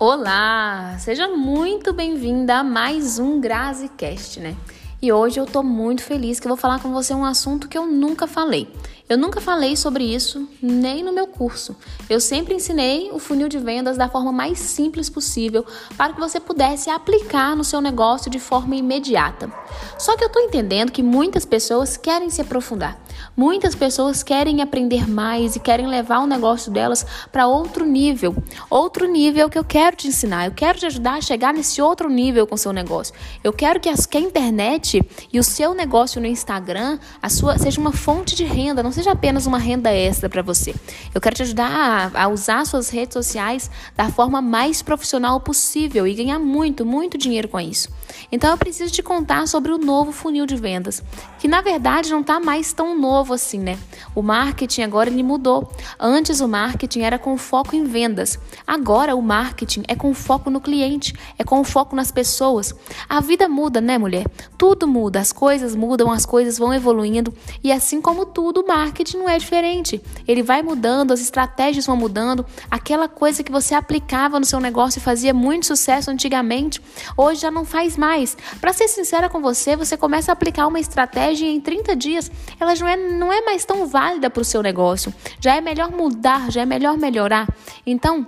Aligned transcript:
Olá, 0.00 0.96
seja 1.00 1.26
muito 1.26 1.92
bem-vinda 1.92 2.58
a 2.58 2.62
mais 2.62 3.18
um 3.18 3.40
GraziCast, 3.40 4.38
né? 4.38 4.56
E 5.02 5.12
hoje 5.12 5.40
eu 5.40 5.44
tô 5.44 5.60
muito 5.60 6.04
feliz 6.04 6.38
que 6.38 6.46
eu 6.46 6.50
vou 6.50 6.56
falar 6.56 6.80
com 6.80 6.92
você 6.92 7.12
um 7.12 7.24
assunto 7.24 7.66
que 7.68 7.76
eu 7.76 7.84
nunca 7.84 8.28
falei. 8.28 8.72
Eu 9.08 9.18
nunca 9.18 9.40
falei 9.40 9.76
sobre 9.76 10.04
isso 10.04 10.48
nem 10.62 11.02
no 11.02 11.12
meu 11.12 11.26
curso. 11.26 11.74
Eu 12.08 12.20
sempre 12.20 12.54
ensinei 12.54 13.10
o 13.12 13.18
funil 13.18 13.48
de 13.48 13.58
vendas 13.58 13.96
da 13.96 14.08
forma 14.08 14.30
mais 14.30 14.60
simples 14.60 15.10
possível 15.10 15.66
para 15.96 16.12
que 16.12 16.20
você 16.20 16.38
pudesse 16.38 16.88
aplicar 16.88 17.56
no 17.56 17.64
seu 17.64 17.80
negócio 17.80 18.30
de 18.30 18.38
forma 18.38 18.76
imediata. 18.76 19.52
Só 19.98 20.16
que 20.16 20.22
eu 20.22 20.28
tô 20.28 20.38
entendendo 20.38 20.92
que 20.92 21.02
muitas 21.02 21.44
pessoas 21.44 21.96
querem 21.96 22.30
se 22.30 22.40
aprofundar. 22.40 23.00
Muitas 23.36 23.74
pessoas 23.74 24.22
querem 24.22 24.62
aprender 24.62 25.08
mais 25.08 25.56
e 25.56 25.60
querem 25.60 25.86
levar 25.86 26.20
o 26.20 26.26
negócio 26.26 26.72
delas 26.72 27.06
para 27.30 27.46
outro 27.46 27.84
nível. 27.84 28.36
Outro 28.68 29.06
nível 29.06 29.48
que 29.48 29.58
eu 29.58 29.64
quero 29.64 29.96
te 29.96 30.08
ensinar. 30.08 30.46
Eu 30.46 30.52
quero 30.52 30.78
te 30.78 30.86
ajudar 30.86 31.14
a 31.14 31.20
chegar 31.20 31.54
nesse 31.54 31.80
outro 31.80 32.08
nível 32.08 32.46
com 32.46 32.54
o 32.54 32.58
seu 32.58 32.72
negócio. 32.72 33.14
Eu 33.42 33.52
quero 33.52 33.80
que, 33.80 33.88
a 33.88 34.20
internet 34.20 35.00
e 35.32 35.38
o 35.38 35.44
seu 35.44 35.74
negócio 35.74 36.20
no 36.20 36.26
Instagram 36.26 36.98
a 37.22 37.28
sua, 37.28 37.58
seja 37.58 37.80
uma 37.80 37.92
fonte 37.92 38.34
de 38.34 38.44
renda, 38.44 38.82
não 38.82 38.92
seja 38.92 39.12
apenas 39.12 39.46
uma 39.46 39.58
renda 39.58 39.92
extra 39.92 40.28
para 40.28 40.42
você. 40.42 40.74
Eu 41.14 41.20
quero 41.20 41.36
te 41.36 41.42
ajudar 41.42 42.12
a, 42.14 42.24
a 42.24 42.28
usar 42.28 42.64
suas 42.64 42.90
redes 42.90 43.14
sociais 43.14 43.70
da 43.96 44.08
forma 44.10 44.40
mais 44.40 44.82
profissional 44.82 45.40
possível 45.40 46.06
e 46.06 46.14
ganhar 46.14 46.38
muito, 46.38 46.84
muito 46.84 47.16
dinheiro 47.18 47.48
com 47.48 47.60
isso. 47.60 47.88
Então 48.30 48.50
eu 48.50 48.56
preciso 48.56 48.92
te 48.92 49.02
contar 49.02 49.46
sobre 49.46 49.72
o 49.72 49.78
novo 49.78 50.12
funil 50.12 50.46
de 50.46 50.56
vendas, 50.56 51.02
que 51.38 51.48
na 51.48 51.60
verdade 51.60 52.10
não 52.10 52.20
está 52.20 52.40
mais 52.40 52.72
tão 52.72 52.98
novo 52.98 53.34
assim, 53.34 53.58
né? 53.58 53.78
O 54.14 54.22
marketing 54.22 54.82
agora 54.82 55.10
ele 55.10 55.22
mudou. 55.22 55.70
Antes 55.98 56.40
o 56.40 56.48
marketing 56.48 57.00
era 57.00 57.18
com 57.18 57.36
foco 57.36 57.74
em 57.74 57.84
vendas. 57.84 58.38
Agora 58.66 59.14
o 59.14 59.22
marketing 59.22 59.82
é 59.88 59.94
com 59.94 60.12
foco 60.14 60.50
no 60.50 60.60
cliente, 60.60 61.14
é 61.38 61.44
com 61.44 61.62
foco 61.64 61.94
nas 61.94 62.10
pessoas. 62.10 62.74
A 63.08 63.20
vida 63.20 63.48
muda, 63.48 63.80
né, 63.80 63.98
mulher? 63.98 64.26
Tudo 64.56 64.86
muda, 64.86 65.20
as 65.20 65.32
coisas 65.32 65.74
mudam, 65.74 66.10
as 66.10 66.26
coisas 66.26 66.58
vão 66.58 66.72
evoluindo 66.74 67.32
e 67.62 67.72
assim 67.72 68.00
como 68.00 68.26
tudo, 68.26 68.60
o 68.60 68.66
marketing 68.66 69.18
não 69.18 69.28
é 69.28 69.38
diferente. 69.38 70.02
Ele 70.26 70.42
vai 70.42 70.62
mudando, 70.62 71.12
as 71.12 71.20
estratégias 71.20 71.86
vão 71.86 71.96
mudando. 71.96 72.44
Aquela 72.70 73.08
coisa 73.08 73.42
que 73.42 73.52
você 73.52 73.74
aplicava 73.74 74.38
no 74.38 74.46
seu 74.46 74.60
negócio 74.60 74.98
e 74.98 75.02
fazia 75.02 75.34
muito 75.34 75.66
sucesso 75.66 76.10
antigamente, 76.10 76.80
hoje 77.16 77.42
já 77.42 77.50
não 77.50 77.64
faz 77.64 77.96
mais. 77.98 78.36
Para 78.60 78.72
ser 78.72 78.88
sincera 78.88 79.28
com 79.28 79.40
você, 79.40 79.76
você 79.76 79.96
começa 79.96 80.32
a 80.32 80.34
aplicar 80.34 80.66
uma 80.66 80.80
estratégia 80.80 81.46
e 81.46 81.54
em 81.54 81.60
30 81.60 81.96
dias 81.96 82.30
ela 82.58 82.74
não 82.74 82.88
é 82.88 82.96
não 82.96 83.32
é 83.32 83.42
mais 83.42 83.64
tão 83.64 83.86
válida 83.86 84.30
para 84.30 84.40
o 84.40 84.44
seu 84.44 84.62
negócio. 84.62 85.12
Já 85.40 85.56
é 85.56 85.60
melhor 85.60 85.90
mudar, 85.90 86.50
já 86.50 86.62
é 86.62 86.66
melhor 86.66 86.96
melhorar. 86.96 87.48
Então, 87.84 88.26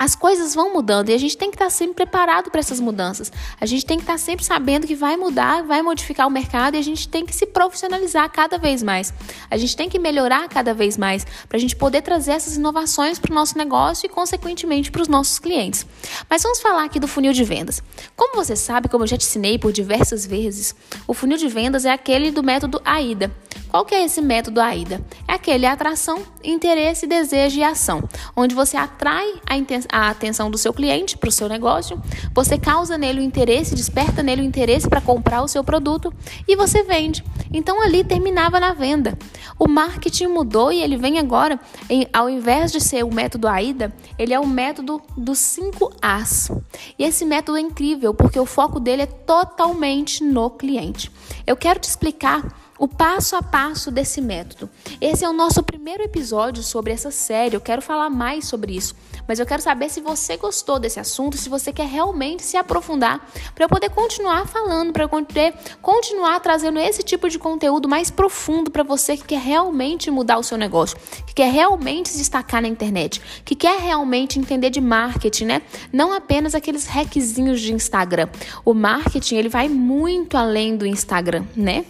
as 0.00 0.14
coisas 0.14 0.54
vão 0.54 0.72
mudando 0.72 1.10
e 1.10 1.12
a 1.12 1.18
gente 1.18 1.36
tem 1.36 1.50
que 1.50 1.56
estar 1.56 1.68
sempre 1.68 1.94
preparado 1.94 2.50
para 2.50 2.58
essas 2.58 2.80
mudanças. 2.80 3.30
A 3.60 3.66
gente 3.66 3.84
tem 3.84 3.98
que 3.98 4.02
estar 4.02 4.16
sempre 4.16 4.42
sabendo 4.42 4.86
que 4.86 4.94
vai 4.94 5.14
mudar, 5.14 5.62
vai 5.62 5.82
modificar 5.82 6.26
o 6.26 6.30
mercado 6.30 6.74
e 6.74 6.78
a 6.78 6.82
gente 6.82 7.06
tem 7.06 7.26
que 7.26 7.34
se 7.34 7.44
profissionalizar 7.44 8.30
cada 8.32 8.56
vez 8.56 8.82
mais. 8.82 9.12
A 9.50 9.58
gente 9.58 9.76
tem 9.76 9.90
que 9.90 9.98
melhorar 9.98 10.48
cada 10.48 10.72
vez 10.72 10.96
mais 10.96 11.26
para 11.46 11.58
a 11.58 11.60
gente 11.60 11.76
poder 11.76 12.00
trazer 12.00 12.32
essas 12.32 12.56
inovações 12.56 13.18
para 13.18 13.30
o 13.30 13.34
nosso 13.34 13.58
negócio 13.58 14.06
e, 14.06 14.08
consequentemente, 14.08 14.90
para 14.90 15.02
os 15.02 15.08
nossos 15.08 15.38
clientes. 15.38 15.84
Mas 16.30 16.42
vamos 16.42 16.62
falar 16.62 16.84
aqui 16.84 16.98
do 16.98 17.06
funil 17.06 17.34
de 17.34 17.44
vendas. 17.44 17.82
Como 18.16 18.36
você 18.36 18.56
sabe, 18.56 18.88
como 18.88 19.04
eu 19.04 19.08
já 19.08 19.18
te 19.18 19.26
ensinei 19.26 19.58
por 19.58 19.70
diversas 19.70 20.24
vezes, 20.24 20.74
o 21.06 21.12
funil 21.12 21.36
de 21.36 21.48
vendas 21.48 21.84
é 21.84 21.92
aquele 21.92 22.30
do 22.30 22.42
método 22.42 22.80
AIDA. 22.86 23.30
Qual 23.70 23.84
que 23.84 23.94
é 23.94 24.04
esse 24.04 24.20
método 24.20 24.60
AIDA? 24.60 25.00
É 25.28 25.34
aquele 25.34 25.64
atração, 25.64 26.24
interesse, 26.42 27.06
desejo 27.06 27.60
e 27.60 27.62
ação, 27.62 28.02
onde 28.34 28.52
você 28.52 28.76
atrai 28.76 29.34
a, 29.48 29.96
a 29.96 30.10
atenção 30.10 30.50
do 30.50 30.58
seu 30.58 30.72
cliente 30.72 31.16
para 31.16 31.28
o 31.28 31.32
seu 31.32 31.48
negócio, 31.48 32.02
você 32.34 32.58
causa 32.58 32.98
nele 32.98 33.20
o 33.20 33.22
interesse, 33.22 33.76
desperta 33.76 34.24
nele 34.24 34.42
o 34.42 34.44
interesse 34.44 34.88
para 34.88 35.00
comprar 35.00 35.42
o 35.42 35.48
seu 35.48 35.62
produto 35.62 36.12
e 36.48 36.56
você 36.56 36.82
vende. 36.82 37.24
Então 37.52 37.80
ali 37.80 38.02
terminava 38.02 38.58
na 38.58 38.72
venda. 38.72 39.16
O 39.56 39.68
marketing 39.68 40.26
mudou 40.26 40.72
e 40.72 40.82
ele 40.82 40.96
vem 40.96 41.20
agora, 41.20 41.60
em, 41.88 42.08
ao 42.12 42.28
invés 42.28 42.72
de 42.72 42.80
ser 42.80 43.04
o 43.04 43.14
método 43.14 43.46
AIDA, 43.46 43.92
ele 44.18 44.34
é 44.34 44.40
o 44.40 44.46
método 44.48 45.00
dos 45.16 45.38
5 45.38 45.92
As. 46.02 46.50
E 46.98 47.04
esse 47.04 47.24
método 47.24 47.56
é 47.56 47.60
incrível 47.60 48.12
porque 48.12 48.40
o 48.40 48.46
foco 48.46 48.80
dele 48.80 49.02
é 49.02 49.06
totalmente 49.06 50.24
no 50.24 50.50
cliente. 50.50 51.08
Eu 51.46 51.56
quero 51.56 51.78
te 51.78 51.88
explicar 51.88 52.59
o 52.80 52.88
passo 52.88 53.36
a 53.36 53.42
passo 53.42 53.90
desse 53.90 54.22
método. 54.22 54.70
Esse 55.02 55.22
é 55.22 55.28
o 55.28 55.34
nosso 55.34 55.62
primeiro 55.62 56.02
episódio 56.02 56.62
sobre 56.62 56.94
essa 56.94 57.10
série. 57.10 57.54
Eu 57.54 57.60
quero 57.60 57.82
falar 57.82 58.08
mais 58.08 58.46
sobre 58.46 58.74
isso, 58.74 58.96
mas 59.28 59.38
eu 59.38 59.44
quero 59.44 59.60
saber 59.60 59.90
se 59.90 60.00
você 60.00 60.38
gostou 60.38 60.80
desse 60.80 60.98
assunto, 60.98 61.36
se 61.36 61.50
você 61.50 61.74
quer 61.74 61.86
realmente 61.86 62.42
se 62.42 62.56
aprofundar, 62.56 63.30
para 63.54 63.66
eu 63.66 63.68
poder 63.68 63.90
continuar 63.90 64.48
falando, 64.48 64.94
para 64.94 65.04
eu 65.04 65.10
poder 65.10 65.52
continuar 65.82 66.40
trazendo 66.40 66.78
esse 66.78 67.02
tipo 67.02 67.28
de 67.28 67.38
conteúdo 67.38 67.86
mais 67.86 68.10
profundo 68.10 68.70
para 68.70 68.82
você 68.82 69.14
que 69.14 69.24
quer 69.24 69.40
realmente 69.40 70.10
mudar 70.10 70.38
o 70.38 70.42
seu 70.42 70.56
negócio, 70.56 70.96
que 71.26 71.34
quer 71.34 71.52
realmente 71.52 72.08
se 72.08 72.16
destacar 72.16 72.62
na 72.62 72.68
internet, 72.68 73.20
que 73.44 73.54
quer 73.54 73.78
realmente 73.78 74.38
entender 74.38 74.70
de 74.70 74.80
marketing, 74.80 75.44
né? 75.44 75.62
Não 75.92 76.14
apenas 76.14 76.54
aqueles 76.54 76.86
hackzinhos 76.86 77.60
de 77.60 77.74
Instagram. 77.74 78.30
O 78.64 78.72
marketing, 78.72 79.36
ele 79.36 79.50
vai 79.50 79.68
muito 79.68 80.38
além 80.38 80.78
do 80.78 80.86
Instagram, 80.86 81.44
né? 81.54 81.84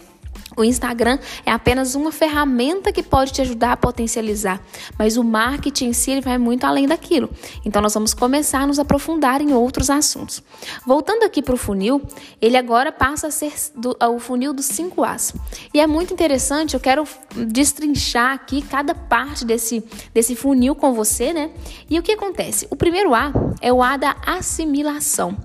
O 0.56 0.64
Instagram 0.64 1.18
é 1.46 1.52
apenas 1.52 1.94
uma 1.94 2.10
ferramenta 2.10 2.92
que 2.92 3.02
pode 3.02 3.32
te 3.32 3.40
ajudar 3.40 3.72
a 3.72 3.76
potencializar, 3.76 4.60
mas 4.98 5.16
o 5.16 5.22
marketing 5.22 5.86
em 5.86 5.92
si 5.92 6.20
vai 6.20 6.38
muito 6.38 6.64
além 6.64 6.86
daquilo. 6.86 7.30
Então 7.64 7.80
nós 7.80 7.94
vamos 7.94 8.12
começar 8.12 8.60
a 8.60 8.66
nos 8.66 8.78
aprofundar 8.78 9.40
em 9.40 9.52
outros 9.52 9.88
assuntos. 9.90 10.42
Voltando 10.84 11.24
aqui 11.24 11.40
para 11.40 11.54
o 11.54 11.58
funil, 11.58 12.02
ele 12.40 12.56
agora 12.56 12.90
passa 12.90 13.28
a 13.28 13.30
ser 13.30 13.52
do, 13.76 13.96
o 14.00 14.18
funil 14.18 14.52
dos 14.52 14.66
5 14.66 15.04
As. 15.04 15.32
E 15.72 15.80
é 15.80 15.86
muito 15.86 16.12
interessante, 16.12 16.74
eu 16.74 16.80
quero 16.80 17.06
destrinchar 17.46 18.32
aqui 18.32 18.62
cada 18.62 18.94
parte 18.94 19.44
desse, 19.44 19.84
desse 20.12 20.34
funil 20.34 20.74
com 20.74 20.92
você, 20.92 21.32
né? 21.32 21.50
E 21.88 21.98
o 21.98 22.02
que 22.02 22.12
acontece? 22.12 22.66
O 22.70 22.76
primeiro 22.76 23.14
A 23.14 23.32
é 23.60 23.72
o 23.72 23.82
A 23.82 23.96
da 23.96 24.16
assimilação 24.26 25.36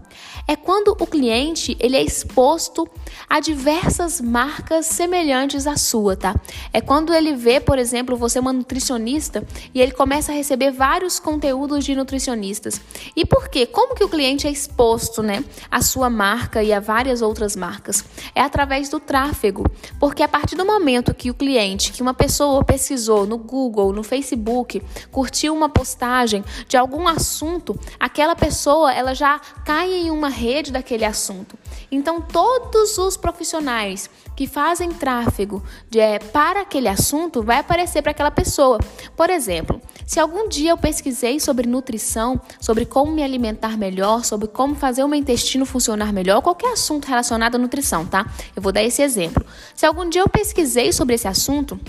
é 0.48 0.56
quando 0.56 0.96
o 1.00 1.08
cliente 1.08 1.76
ele 1.80 1.96
é 1.96 2.04
exposto 2.04 2.88
a 3.30 3.40
diversas 3.40 4.22
marcas 4.22 4.86
semelhantes 4.86 5.66
à 5.66 5.76
sua, 5.76 6.16
tá? 6.16 6.36
É 6.72 6.80
quando 6.80 7.14
ele 7.14 7.36
vê, 7.36 7.60
por 7.60 7.80
exemplo, 7.80 8.16
você 8.16 8.38
é 8.38 8.42
uma 8.42 8.54
nutricionista 8.54 9.46
e 9.74 9.82
ele 9.82 9.92
começa 9.92 10.32
a 10.32 10.36
receber 10.36 10.72
vários 10.72 11.20
conteúdos 11.20 11.84
de 11.84 11.96
nutricionistas. 11.96 12.80
E 13.16 13.26
por 13.26 13.48
quê? 13.48 13.66
Como 13.66 13.96
que 13.96 14.04
o 14.04 14.10
cliente 14.10 14.48
é 14.48 14.52
exposto, 14.52 15.24
né, 15.24 15.44
à 15.72 15.82
sua 15.82 16.10
marca 16.10 16.62
e 16.62 16.72
a 16.72 16.80
várias 16.80 17.22
outras 17.22 17.56
marcas? 17.56 18.04
É 18.34 18.42
através 18.42 18.90
do 18.90 19.00
tráfego, 19.00 19.66
porque 20.00 20.22
a 20.22 20.28
partir 20.28 20.56
do 20.56 20.66
momento 20.66 21.14
que 21.14 21.32
o 21.32 21.34
cliente, 21.34 21.92
que 21.92 22.02
uma 22.02 22.14
pessoa 22.14 22.64
pesquisou 22.64 23.26
no 23.26 23.38
Google, 23.38 23.94
no 23.94 24.04
Facebook, 24.04 24.82
curtiu 25.12 25.54
uma 25.54 25.70
postagem 25.70 26.44
de 26.68 26.78
algum 26.78 27.08
assunto, 27.08 27.78
aquela 28.00 28.36
pessoa 28.36 28.94
ela 28.94 29.14
já 29.14 29.40
cai 29.66 29.92
em 29.94 30.12
uma 30.12 30.30
rede 30.36 30.72
daquele 30.72 31.06
assunto. 31.06 31.58
Então, 31.92 32.22
todos 32.22 32.98
os 32.98 33.16
profissionais 33.18 34.10
que 34.36 34.46
fazem 34.46 34.90
tráfego 34.92 35.64
de, 35.90 36.00
é, 36.00 36.20
para 36.20 36.62
aquele 36.62 36.88
assunto 36.88 37.42
vai 37.42 37.60
aparecer 37.60 38.02
para 38.02 38.12
aquela 38.12 38.32
pessoa. 38.32 38.80
Por 39.16 39.30
exemplo, 39.30 39.82
se 40.06 40.20
algum 40.20 40.48
dia 40.50 40.72
eu 40.72 40.78
pesquisei 40.78 41.40
sobre 41.40 41.68
nutrição, 41.68 42.40
sobre 42.60 42.86
como 42.86 43.12
me 43.12 43.24
alimentar 43.24 43.78
melhor, 43.78 44.26
sobre 44.26 44.48
como 44.48 44.76
fazer 44.76 45.04
o 45.04 45.08
meu 45.08 45.18
intestino 45.18 45.66
funcionar 45.66 46.12
melhor, 46.12 46.42
qualquer 46.42 46.74
assunto 46.74 47.06
relacionado 47.06 47.56
à 47.56 47.58
nutrição, 47.58 48.06
tá? 48.06 48.30
Eu 48.56 48.62
vou 48.62 48.72
dar 48.72 48.84
esse 48.84 49.02
exemplo. 49.02 49.46
Se 49.74 49.86
algum 49.86 50.08
dia 50.10 50.22
eu 50.22 50.30
pesquisei 50.30 50.92
sobre 50.92 51.16
esse 51.16 51.28
assunto, 51.28 51.80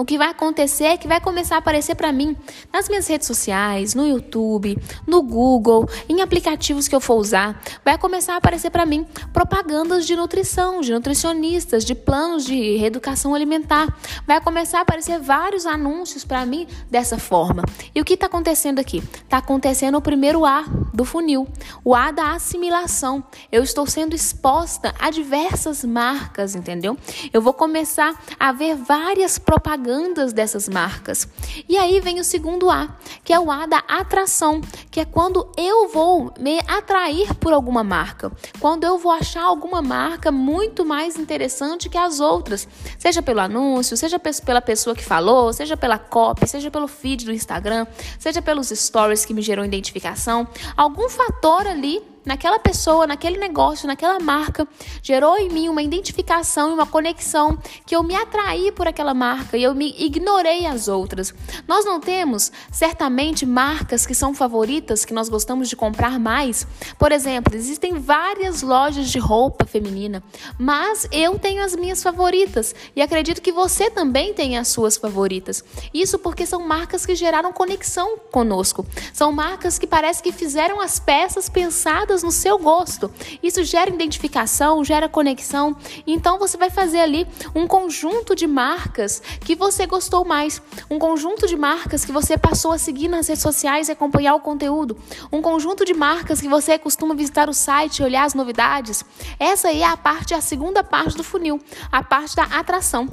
o 0.00 0.04
que 0.04 0.16
vai 0.16 0.28
acontecer 0.30 0.84
é 0.84 0.96
que 0.96 1.06
vai 1.06 1.20
começar 1.20 1.56
a 1.56 1.58
aparecer 1.58 1.94
para 1.94 2.10
mim 2.10 2.34
nas 2.72 2.88
minhas 2.88 3.06
redes 3.06 3.26
sociais, 3.26 3.94
no 3.94 4.06
YouTube, 4.06 4.78
no 5.06 5.22
Google, 5.22 5.86
em 6.08 6.22
aplicativos 6.22 6.88
que 6.88 6.94
eu 6.94 7.02
for 7.02 7.16
usar, 7.16 7.60
vai 7.84 7.98
começar 7.98 8.32
a 8.32 8.36
aparecer 8.38 8.70
para 8.70 8.86
mim 8.86 9.06
propagandas 9.30 10.06
de 10.06 10.16
nutrição, 10.16 10.80
de 10.80 10.90
nutricionistas, 10.90 11.84
de 11.84 11.94
planos 11.94 12.46
de 12.46 12.78
reeducação 12.78 13.34
alimentar. 13.34 13.94
Vai 14.26 14.40
começar 14.40 14.78
a 14.78 14.82
aparecer 14.82 15.18
vários 15.20 15.66
anúncios 15.66 16.24
para 16.24 16.46
mim 16.46 16.66
dessa 16.90 17.18
forma. 17.18 17.62
E 17.94 18.00
o 18.00 18.04
que 18.04 18.14
está 18.14 18.24
acontecendo 18.24 18.78
aqui? 18.78 19.02
Está 19.22 19.36
acontecendo 19.36 19.98
o 19.98 20.00
primeiro 20.00 20.46
A 20.46 20.64
do 20.94 21.04
funil, 21.04 21.46
o 21.84 21.94
A 21.94 22.10
da 22.10 22.32
assimilação. 22.32 23.22
Eu 23.52 23.62
estou 23.62 23.86
sendo 23.86 24.16
exposta 24.16 24.94
a 24.98 25.10
diversas 25.10 25.84
marcas, 25.84 26.54
entendeu? 26.54 26.96
Eu 27.34 27.42
vou 27.42 27.52
começar 27.52 28.18
a 28.38 28.50
ver 28.50 28.76
várias 28.76 29.38
propagandas 29.38 29.89
propagandas 29.90 30.32
dessas 30.32 30.68
marcas. 30.68 31.28
E 31.68 31.76
aí 31.76 32.00
vem 32.00 32.20
o 32.20 32.24
segundo 32.24 32.70
A, 32.70 32.96
que 33.24 33.32
é 33.32 33.40
o 33.40 33.50
A 33.50 33.66
da 33.66 33.78
atração, 33.88 34.60
que 34.90 35.00
é 35.00 35.04
quando 35.04 35.50
eu 35.56 35.88
vou 35.88 36.32
me 36.38 36.60
atrair 36.60 37.34
por 37.34 37.52
alguma 37.52 37.82
marca, 37.82 38.30
quando 38.60 38.84
eu 38.84 38.98
vou 38.98 39.10
achar 39.10 39.42
alguma 39.42 39.82
marca 39.82 40.30
muito 40.30 40.84
mais 40.84 41.18
interessante 41.18 41.88
que 41.88 41.98
as 41.98 42.20
outras, 42.20 42.68
seja 42.98 43.20
pelo 43.20 43.40
anúncio, 43.40 43.96
seja 43.96 44.18
pela 44.18 44.60
pessoa 44.60 44.94
que 44.94 45.04
falou, 45.04 45.52
seja 45.52 45.76
pela 45.76 45.98
copy, 45.98 46.46
seja 46.46 46.70
pelo 46.70 46.86
feed 46.86 47.24
do 47.24 47.32
Instagram, 47.32 47.86
seja 48.18 48.40
pelos 48.40 48.68
stories 48.68 49.24
que 49.24 49.34
me 49.34 49.42
gerou 49.42 49.64
identificação, 49.64 50.46
algum 50.76 51.08
fator 51.08 51.66
ali 51.66 52.00
naquela 52.24 52.58
pessoa, 52.58 53.06
naquele 53.06 53.38
negócio, 53.38 53.86
naquela 53.86 54.18
marca, 54.18 54.66
gerou 55.02 55.36
em 55.36 55.48
mim 55.48 55.68
uma 55.68 55.82
identificação 55.82 56.70
e 56.70 56.74
uma 56.74 56.86
conexão 56.86 57.58
que 57.86 57.94
eu 57.94 58.02
me 58.02 58.14
atraí 58.14 58.72
por 58.72 58.86
aquela 58.86 59.14
marca 59.14 59.56
e 59.56 59.62
eu 59.62 59.74
me 59.74 59.94
ignorei 59.98 60.66
as 60.66 60.88
outras. 60.88 61.34
Nós 61.66 61.84
não 61.84 62.00
temos 62.00 62.52
certamente 62.70 63.46
marcas 63.46 64.06
que 64.06 64.14
são 64.14 64.34
favoritas 64.34 65.04
que 65.04 65.14
nós 65.14 65.28
gostamos 65.28 65.68
de 65.68 65.76
comprar 65.76 66.18
mais. 66.18 66.66
Por 66.98 67.12
exemplo, 67.12 67.56
existem 67.56 67.94
várias 67.94 68.62
lojas 68.62 69.08
de 69.08 69.18
roupa 69.18 69.64
feminina, 69.64 70.22
mas 70.58 71.08
eu 71.10 71.38
tenho 71.38 71.64
as 71.64 71.74
minhas 71.74 72.02
favoritas 72.02 72.74
e 72.94 73.02
acredito 73.02 73.42
que 73.42 73.52
você 73.52 73.90
também 73.90 74.34
tem 74.34 74.58
as 74.58 74.68
suas 74.68 74.96
favoritas. 74.96 75.64
Isso 75.92 76.18
porque 76.18 76.46
são 76.46 76.66
marcas 76.66 77.06
que 77.06 77.14
geraram 77.14 77.52
conexão 77.52 78.18
conosco. 78.30 78.86
São 79.12 79.32
marcas 79.32 79.78
que 79.78 79.86
parece 79.86 80.22
que 80.22 80.32
fizeram 80.32 80.80
as 80.80 80.98
peças 80.98 81.48
pensadas 81.48 82.09
no 82.22 82.30
seu 82.32 82.58
gosto. 82.58 83.10
Isso 83.42 83.62
gera 83.64 83.90
identificação, 83.90 84.84
gera 84.84 85.08
conexão. 85.08 85.76
Então 86.06 86.38
você 86.38 86.56
vai 86.56 86.70
fazer 86.70 87.00
ali 87.00 87.26
um 87.54 87.66
conjunto 87.66 88.34
de 88.34 88.46
marcas 88.46 89.22
que 89.40 89.54
você 89.54 89.86
gostou 89.86 90.24
mais, 90.24 90.60
um 90.90 90.98
conjunto 90.98 91.46
de 91.46 91.56
marcas 91.56 92.04
que 92.04 92.12
você 92.12 92.36
passou 92.36 92.72
a 92.72 92.78
seguir 92.78 93.08
nas 93.08 93.28
redes 93.28 93.42
sociais 93.42 93.88
e 93.88 93.92
acompanhar 93.92 94.34
o 94.34 94.40
conteúdo, 94.40 94.98
um 95.32 95.40
conjunto 95.40 95.84
de 95.84 95.94
marcas 95.94 96.40
que 96.40 96.48
você 96.48 96.78
costuma 96.78 97.14
visitar 97.14 97.48
o 97.48 97.54
site 97.54 97.98
e 97.98 98.04
olhar 98.04 98.24
as 98.24 98.34
novidades. 98.34 99.04
Essa 99.38 99.68
aí 99.68 99.82
é 99.82 99.86
a 99.86 99.96
parte, 99.96 100.34
a 100.34 100.40
segunda 100.40 100.82
parte 100.82 101.16
do 101.16 101.24
funil, 101.24 101.60
a 101.90 102.02
parte 102.02 102.34
da 102.34 102.44
atração. 102.44 103.08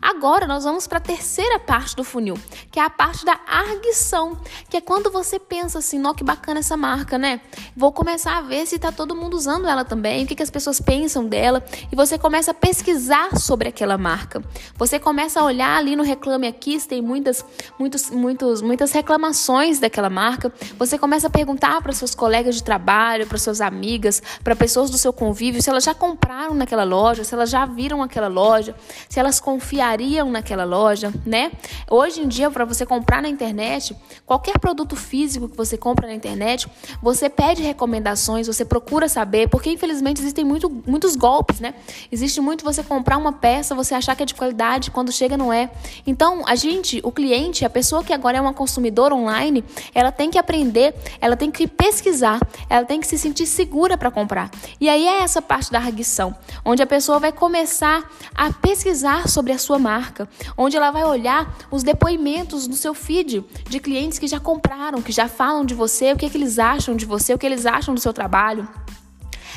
Agora 0.00 0.46
nós 0.46 0.64
vamos 0.64 0.86
para 0.86 0.98
a 0.98 1.00
terceira 1.00 1.58
parte 1.58 1.96
do 1.96 2.04
funil, 2.04 2.38
que 2.70 2.78
é 2.78 2.82
a 2.82 2.90
parte 2.90 3.24
da 3.24 3.38
arguição, 3.46 4.38
que 4.68 4.76
é 4.76 4.80
quando 4.80 5.10
você 5.10 5.38
pensa 5.38 5.78
assim, 5.78 6.04
ó, 6.06 6.12
que 6.12 6.22
bacana 6.22 6.60
essa 6.60 6.76
marca, 6.76 7.16
né? 7.16 7.40
Vou 7.76 7.92
começar 7.92 8.36
a 8.36 8.42
ver 8.42 8.66
se 8.66 8.76
está 8.76 8.92
todo 8.92 9.16
mundo 9.16 9.34
usando 9.34 9.66
ela 9.66 9.84
também, 9.84 10.24
o 10.24 10.26
que, 10.26 10.34
que 10.34 10.42
as 10.42 10.50
pessoas 10.50 10.80
pensam 10.80 11.26
dela, 11.26 11.64
e 11.90 11.96
você 11.96 12.18
começa 12.18 12.50
a 12.50 12.54
pesquisar 12.54 13.36
sobre 13.36 13.68
aquela 13.68 13.96
marca. 13.96 14.42
Você 14.76 14.98
começa 14.98 15.40
a 15.40 15.44
olhar 15.44 15.76
ali 15.76 15.96
no 15.96 16.02
Reclame 16.02 16.46
Aqui, 16.46 16.78
se 16.78 16.86
tem 16.86 17.00
muitas, 17.00 17.44
muitos, 17.78 18.10
muitos, 18.10 18.62
muitas 18.62 18.92
reclamações 18.92 19.78
daquela 19.80 20.10
marca. 20.10 20.52
Você 20.78 20.98
começa 20.98 21.26
a 21.28 21.30
perguntar 21.30 21.80
para 21.82 21.92
seus 21.92 22.14
colegas 22.14 22.56
de 22.56 22.62
trabalho, 22.62 23.26
para 23.26 23.38
suas 23.38 23.60
amigas, 23.60 24.22
para 24.44 24.54
pessoas 24.54 24.90
do 24.90 24.98
seu 24.98 25.12
convívio, 25.12 25.62
se 25.62 25.70
elas 25.70 25.84
já 25.84 25.94
compraram 25.94 26.54
naquela 26.54 26.84
loja, 26.84 27.24
se 27.24 27.34
elas 27.34 27.50
já 27.50 27.66
viram 27.66 28.02
aquela 28.02 28.28
loja, 28.28 28.74
se 29.08 29.18
elas 29.18 29.40
confiam 29.40 29.87
confiariam 29.88 30.30
naquela 30.30 30.64
loja, 30.64 31.12
né? 31.24 31.50
Hoje 31.90 32.20
em 32.20 32.28
dia, 32.28 32.50
para 32.50 32.64
você 32.64 32.84
comprar 32.84 33.22
na 33.22 33.28
internet, 33.28 33.96
qualquer 34.26 34.58
produto 34.58 34.94
físico 34.94 35.48
que 35.48 35.56
você 35.56 35.78
compra 35.78 36.06
na 36.06 36.14
internet, 36.14 36.68
você 37.02 37.30
pede 37.30 37.62
recomendações, 37.62 38.46
você 38.46 38.64
procura 38.64 39.08
saber, 39.08 39.48
porque 39.48 39.70
infelizmente 39.70 40.20
existem 40.20 40.44
muito, 40.44 40.68
muitos 40.86 41.16
golpes, 41.16 41.60
né? 41.60 41.74
Existe 42.12 42.40
muito 42.40 42.64
você 42.64 42.82
comprar 42.82 43.16
uma 43.16 43.32
peça, 43.32 43.74
você 43.74 43.94
achar 43.94 44.14
que 44.14 44.22
é 44.22 44.26
de 44.26 44.34
qualidade, 44.34 44.90
quando 44.90 45.10
chega 45.10 45.36
não 45.36 45.52
é. 45.52 45.70
Então, 46.06 46.42
a 46.46 46.54
gente, 46.54 47.00
o 47.02 47.10
cliente, 47.10 47.64
a 47.64 47.70
pessoa 47.70 48.04
que 48.04 48.12
agora 48.12 48.36
é 48.36 48.40
uma 48.40 48.52
consumidora 48.52 49.14
online, 49.14 49.64
ela 49.94 50.12
tem 50.12 50.30
que 50.30 50.38
aprender, 50.38 50.94
ela 51.20 51.36
tem 51.36 51.50
que 51.50 51.66
pesquisar, 51.66 52.38
ela 52.68 52.84
tem 52.84 53.00
que 53.00 53.06
se 53.06 53.16
sentir 53.16 53.46
segura 53.46 53.96
para 53.96 54.10
comprar. 54.10 54.50
E 54.78 54.88
aí 54.88 55.06
é 55.06 55.22
essa 55.22 55.40
parte 55.40 55.72
da 55.72 55.78
arguição, 55.78 56.34
onde 56.64 56.82
a 56.82 56.86
pessoa 56.86 57.18
vai 57.18 57.32
começar 57.32 58.10
a 58.34 58.52
pesquisar 58.52 59.28
sobre 59.28 59.52
a 59.52 59.58
sua 59.58 59.77
sua 59.78 59.80
marca, 59.80 60.28
onde 60.56 60.76
ela 60.76 60.90
vai 60.90 61.04
olhar 61.04 61.56
os 61.70 61.82
depoimentos 61.82 62.66
no 62.66 62.74
seu 62.74 62.92
feed 62.92 63.44
de 63.68 63.80
clientes 63.80 64.18
que 64.18 64.26
já 64.26 64.40
compraram, 64.40 65.00
que 65.00 65.12
já 65.12 65.28
falam 65.28 65.64
de 65.64 65.74
você, 65.74 66.12
o 66.12 66.16
que, 66.16 66.26
é 66.26 66.28
que 66.28 66.36
eles 66.36 66.58
acham 66.58 66.96
de 66.96 67.06
você, 67.06 67.32
o 67.32 67.38
que 67.38 67.46
eles 67.46 67.64
acham 67.64 67.94
do 67.94 68.00
seu 68.00 68.12
trabalho. 68.12 68.68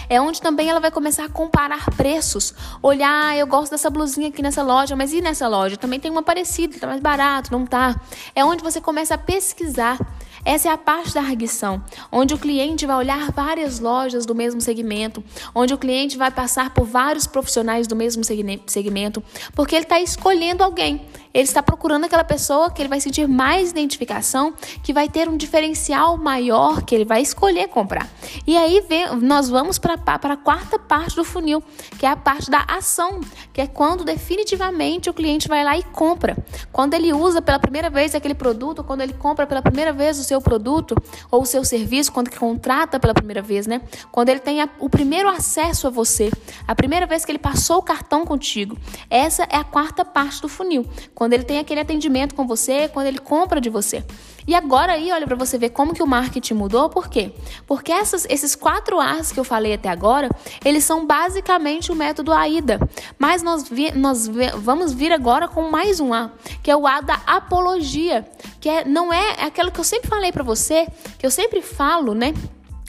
É 0.07 0.19
onde 0.19 0.41
também 0.41 0.69
ela 0.69 0.79
vai 0.79 0.91
começar 0.91 1.23
a 1.23 1.29
comparar 1.29 1.85
preços. 1.95 2.53
Olhar, 2.81 3.29
ah, 3.29 3.37
eu 3.37 3.47
gosto 3.47 3.71
dessa 3.71 3.89
blusinha 3.89 4.27
aqui 4.27 4.41
nessa 4.41 4.61
loja, 4.61 4.93
mas 4.93 5.13
e 5.13 5.21
nessa 5.21 5.47
loja? 5.47 5.77
Também 5.77 5.99
tem 5.99 6.11
uma 6.11 6.21
parecida, 6.21 6.77
tá 6.77 6.87
mais 6.87 6.99
barato, 6.99 7.51
não 7.51 7.65
tá? 7.65 7.95
É 8.35 8.43
onde 8.43 8.61
você 8.61 8.81
começa 8.81 9.15
a 9.15 9.17
pesquisar 9.17 9.97
essa 10.43 10.69
é 10.69 10.71
a 10.71 10.77
parte 10.77 11.13
da 11.13 11.21
arguição, 11.21 11.83
onde 12.11 12.33
o 12.33 12.37
cliente 12.37 12.85
vai 12.85 12.95
olhar 12.95 13.31
várias 13.31 13.79
lojas 13.79 14.25
do 14.25 14.33
mesmo 14.33 14.59
segmento, 14.59 15.23
onde 15.53 15.73
o 15.73 15.77
cliente 15.77 16.17
vai 16.17 16.31
passar 16.31 16.73
por 16.73 16.85
vários 16.85 17.27
profissionais 17.27 17.87
do 17.87 17.95
mesmo 17.95 18.23
segmento, 18.23 19.23
porque 19.53 19.75
ele 19.75 19.83
está 19.83 19.99
escolhendo 19.99 20.63
alguém. 20.63 21.01
Ele 21.33 21.43
está 21.43 21.63
procurando 21.63 22.03
aquela 22.03 22.25
pessoa 22.25 22.69
que 22.69 22.81
ele 22.81 22.89
vai 22.89 22.99
sentir 22.99 23.25
mais 23.25 23.71
identificação, 23.71 24.53
que 24.83 24.91
vai 24.91 25.07
ter 25.07 25.29
um 25.29 25.37
diferencial 25.37 26.17
maior 26.17 26.81
que 26.81 26.93
ele 26.93 27.05
vai 27.05 27.21
escolher 27.21 27.69
comprar. 27.69 28.09
E 28.45 28.57
aí 28.57 28.83
nós 29.21 29.47
vamos 29.49 29.79
para 29.79 29.93
a 29.93 30.37
quarta 30.37 30.77
parte 30.77 31.15
do 31.15 31.23
funil, 31.23 31.63
que 31.97 32.05
é 32.05 32.09
a 32.09 32.17
parte 32.17 32.51
da 32.51 32.65
ação, 32.67 33.21
que 33.53 33.61
é 33.61 33.67
quando 33.67 34.03
definitivamente 34.03 35.09
o 35.09 35.13
cliente 35.13 35.47
vai 35.47 35.63
lá 35.63 35.77
e 35.77 35.83
compra. 35.83 36.35
Quando 36.69 36.95
ele 36.95 37.13
usa 37.13 37.41
pela 37.41 37.59
primeira 37.59 37.89
vez 37.89 38.13
aquele 38.13 38.35
produto, 38.35 38.83
quando 38.83 38.99
ele 38.99 39.13
compra 39.13 39.47
pela 39.47 39.61
primeira 39.61 39.93
vez 39.93 40.19
o 40.19 40.23
seu 40.31 40.41
produto 40.41 40.95
ou 41.29 41.41
o 41.41 41.45
seu 41.45 41.63
serviço, 41.65 42.11
quando 42.11 42.29
contrata 42.31 42.99
pela 42.99 43.13
primeira 43.13 43.41
vez, 43.41 43.67
né? 43.67 43.81
Quando 44.11 44.29
ele 44.29 44.39
tem 44.39 44.61
a, 44.61 44.69
o 44.79 44.89
primeiro 44.89 45.27
acesso 45.27 45.87
a 45.87 45.89
você, 45.89 46.31
a 46.65 46.73
primeira 46.73 47.05
vez 47.05 47.25
que 47.25 47.31
ele 47.31 47.39
passou 47.39 47.79
o 47.79 47.81
cartão 47.81 48.25
contigo. 48.25 48.77
Essa 49.09 49.43
é 49.43 49.57
a 49.57 49.63
quarta 49.63 50.05
parte 50.05 50.41
do 50.41 50.47
funil. 50.47 50.85
Quando 51.13 51.33
ele 51.33 51.43
tem 51.43 51.59
aquele 51.59 51.81
atendimento 51.81 52.33
com 52.33 52.47
você, 52.47 52.87
quando 52.87 53.07
ele 53.07 53.19
compra 53.19 53.59
de 53.59 53.69
você. 53.69 54.03
E 54.47 54.55
agora 54.55 54.93
aí, 54.93 55.11
olha 55.11 55.27
para 55.27 55.35
você 55.35 55.57
ver 55.57 55.69
como 55.69 55.93
que 55.93 56.03
o 56.03 56.07
marketing 56.07 56.53
mudou, 56.53 56.89
por 56.89 57.09
quê? 57.09 57.31
Porque 57.67 57.91
essas, 57.91 58.25
esses 58.29 58.55
quatro 58.55 58.99
A's 58.99 59.31
que 59.31 59.39
eu 59.39 59.43
falei 59.43 59.73
até 59.73 59.89
agora, 59.89 60.29
eles 60.63 60.83
são 60.83 61.05
basicamente 61.05 61.91
o 61.91 61.95
método 61.95 62.31
AIDA. 62.31 62.79
Mas 63.17 63.43
nós, 63.43 63.67
vi, 63.67 63.91
nós 63.91 64.29
vamos 64.57 64.93
vir 64.93 65.11
agora 65.11 65.47
com 65.47 65.69
mais 65.69 65.99
um 65.99 66.13
A, 66.13 66.31
que 66.63 66.71
é 66.71 66.75
o 66.75 66.87
A 66.87 67.01
da 67.01 67.21
apologia, 67.25 68.25
que 68.59 68.69
é, 68.69 68.85
não 68.85 69.11
é, 69.11 69.35
é 69.39 69.45
aquilo 69.45 69.71
que 69.71 69.79
eu 69.79 69.83
sempre 69.83 70.09
falei 70.09 70.31
para 70.31 70.43
você, 70.43 70.87
que 71.17 71.25
eu 71.25 71.31
sempre 71.31 71.61
falo, 71.61 72.13
né? 72.13 72.33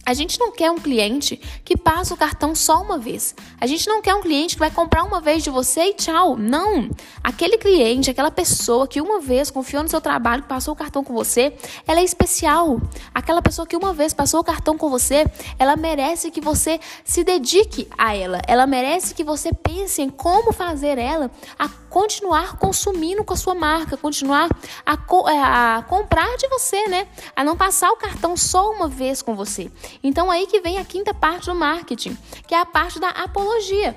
A 0.04 0.14
gente 0.14 0.38
não 0.38 0.50
quer 0.50 0.70
um 0.70 0.78
cliente 0.78 1.40
que 1.64 1.76
passa 1.76 2.12
o 2.12 2.16
cartão 2.16 2.56
só 2.56 2.82
uma 2.82 2.98
vez. 2.98 3.34
A 3.60 3.66
gente 3.66 3.88
não 3.88 4.02
quer 4.02 4.14
um 4.14 4.20
cliente 4.20 4.56
que 4.56 4.58
vai 4.58 4.70
comprar 4.70 5.04
uma 5.04 5.20
vez 5.20 5.44
de 5.44 5.50
você 5.50 5.90
e 5.90 5.94
tchau. 5.94 6.36
Não. 6.36 6.90
Aquele 7.22 7.56
cliente, 7.56 8.10
aquela 8.10 8.30
pessoa 8.30 8.88
que 8.88 9.00
uma 9.00 9.20
vez 9.20 9.48
confiou 9.48 9.82
no 9.82 9.88
seu 9.88 10.00
trabalho, 10.00 10.42
passou 10.42 10.74
o 10.74 10.76
cartão 10.76 11.04
com 11.04 11.12
você, 11.12 11.54
ela 11.86 12.00
é 12.00 12.04
especial. 12.04 12.80
Aquela 13.14 13.40
pessoa 13.40 13.66
que 13.66 13.76
uma 13.76 13.94
vez 13.94 14.12
passou 14.12 14.40
o 14.40 14.44
cartão 14.44 14.76
com 14.76 14.90
você, 14.90 15.24
ela 15.56 15.76
merece 15.76 16.32
que 16.32 16.40
você 16.40 16.80
se 17.04 17.22
dedique 17.22 17.88
a 17.96 18.16
ela. 18.16 18.40
Ela 18.48 18.66
merece 18.66 19.14
que 19.14 19.22
você 19.22 19.52
pense 19.52 20.02
em 20.02 20.10
como 20.10 20.52
fazer 20.52 20.98
ela 20.98 21.30
a 21.56 21.68
continuar 21.92 22.56
consumindo 22.56 23.22
com 23.22 23.34
a 23.34 23.36
sua 23.36 23.54
marca, 23.54 23.98
continuar 23.98 24.48
a, 24.84 24.94
é, 25.30 25.38
a 25.38 25.84
comprar 25.86 26.36
de 26.38 26.48
você, 26.48 26.88
né? 26.88 27.06
A 27.36 27.44
não 27.44 27.54
passar 27.54 27.92
o 27.92 27.96
cartão 27.96 28.34
só 28.34 28.70
uma 28.70 28.88
vez 28.88 29.20
com 29.20 29.34
você. 29.36 29.70
Então 30.02 30.30
aí 30.30 30.46
que 30.46 30.58
vem 30.60 30.78
a 30.78 30.84
quinta 30.86 31.12
parte 31.12 31.46
do 31.46 31.54
marketing, 31.54 32.16
que 32.48 32.54
é 32.54 32.58
a 32.58 32.64
parte 32.64 32.98
da 32.98 33.10
apologia. 33.10 33.94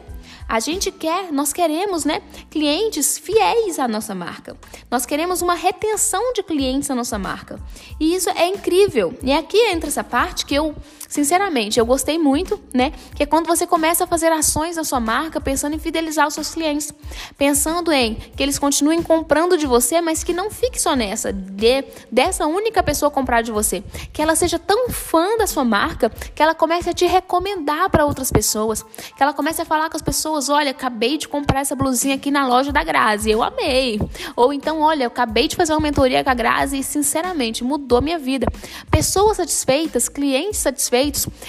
A 0.47 0.59
gente 0.59 0.91
quer, 0.91 1.31
nós 1.31 1.51
queremos, 1.51 2.05
né, 2.05 2.21
clientes 2.51 3.17
fiéis 3.17 3.79
à 3.79 3.87
nossa 3.87 4.13
marca. 4.13 4.55
Nós 4.91 5.05
queremos 5.05 5.41
uma 5.41 5.55
retenção 5.55 6.33
de 6.33 6.43
clientes 6.43 6.91
à 6.91 6.95
nossa 6.95 7.17
marca. 7.17 7.59
E 7.99 8.13
isso 8.13 8.29
é 8.29 8.47
incrível. 8.47 9.17
E 9.23 9.31
aqui 9.31 9.57
entra 9.57 9.89
essa 9.89 10.03
parte 10.03 10.45
que 10.45 10.53
eu, 10.53 10.75
sinceramente, 11.07 11.79
eu 11.79 11.85
gostei 11.85 12.17
muito, 12.17 12.59
né, 12.73 12.91
que 13.15 13.23
é 13.23 13.25
quando 13.25 13.47
você 13.47 13.67
começa 13.67 14.03
a 14.03 14.07
fazer 14.07 14.31
ações 14.31 14.75
na 14.75 14.83
sua 14.83 14.99
marca 14.99 15.39
pensando 15.41 15.75
em 15.75 15.79
fidelizar 15.79 16.27
os 16.27 16.33
seus 16.33 16.53
clientes, 16.53 16.93
pensando 17.37 17.91
em 17.91 18.15
que 18.15 18.41
eles 18.41 18.57
continuem 18.57 19.01
comprando 19.01 19.57
de 19.57 19.65
você, 19.65 20.01
mas 20.01 20.23
que 20.23 20.33
não 20.33 20.49
fique 20.49 20.81
só 20.81 20.95
nessa 20.95 21.31
de 21.31 21.83
dessa 22.11 22.45
única 22.45 22.81
pessoa 22.81 23.11
comprar 23.11 23.41
de 23.41 23.51
você, 23.51 23.83
que 24.13 24.21
ela 24.21 24.35
seja 24.35 24.57
tão 24.57 24.89
fã 24.89 25.37
da 25.37 25.47
sua 25.47 25.65
marca 25.65 26.09
que 26.09 26.41
ela 26.41 26.55
comece 26.55 26.89
a 26.89 26.93
te 26.93 27.05
recomendar 27.05 27.89
para 27.89 28.05
outras 28.05 28.31
pessoas, 28.31 28.83
que 28.83 29.21
ela 29.21 29.33
comece 29.33 29.61
a 29.61 29.65
falar 29.65 29.89
com 29.89 29.97
as 29.97 30.01
pessoas 30.01 30.49
olha, 30.49 30.71
acabei 30.71 31.17
de 31.17 31.27
comprar 31.27 31.61
essa 31.61 31.75
blusinha 31.75 32.15
aqui 32.15 32.31
na 32.31 32.47
loja 32.47 32.71
da 32.71 32.83
Grazi, 32.83 33.31
eu 33.31 33.43
amei. 33.43 33.99
Ou 34.35 34.53
então, 34.53 34.79
olha, 34.79 35.03
eu 35.03 35.07
acabei 35.07 35.47
de 35.47 35.55
fazer 35.55 35.73
uma 35.73 35.79
mentoria 35.79 36.23
com 36.23 36.29
a 36.29 36.33
Grazi 36.33 36.79
e, 36.79 36.83
sinceramente, 36.83 37.63
mudou 37.63 38.01
minha 38.01 38.17
vida. 38.17 38.47
Pessoas 38.89 39.37
satisfeitas, 39.37 40.09
clientes 40.09 40.59
satisfeitos, 40.59 40.94